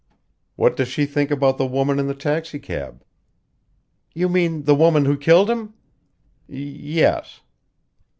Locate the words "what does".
0.55-0.87